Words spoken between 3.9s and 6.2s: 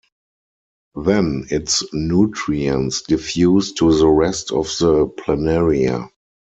the rest of the planaria.